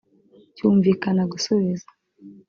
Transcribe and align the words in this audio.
cyumvikana 0.55 1.23
gusubiza 1.31 1.87